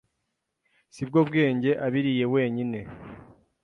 Si 0.93 1.01
bwo 1.07 1.19
Bwenge 1.27 1.71
abiriye 1.85 2.25
wenyine 2.33 2.79